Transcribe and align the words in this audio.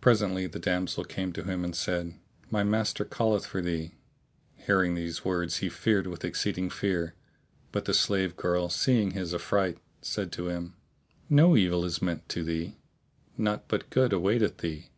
Presently 0.00 0.46
the 0.46 0.60
damsel 0.60 1.02
came 1.02 1.32
to 1.32 1.42
him 1.42 1.64
and 1.64 1.74
said, 1.74 2.14
"My 2.48 2.62
master 2.62 3.04
calleth 3.04 3.44
for 3.44 3.60
thee." 3.60 3.96
Hearing 4.54 4.94
these 4.94 5.24
words 5.24 5.56
he 5.56 5.68
feared 5.68 6.06
with 6.06 6.24
exceeding 6.24 6.70
fear; 6.70 7.16
but 7.72 7.84
the 7.84 7.92
slave 7.92 8.36
girl, 8.36 8.68
seeing 8.68 9.10
his 9.10 9.34
affright, 9.34 9.78
said 10.00 10.30
to 10.30 10.46
him, 10.48 10.74
"No 11.28 11.56
evil 11.56 11.84
is 11.84 12.00
meant 12.00 12.28
to 12.28 12.44
thee: 12.44 12.76
naught 13.36 13.66
but 13.66 13.90
good 13.90 14.12
awaiteth 14.12 14.58
thee. 14.58 14.90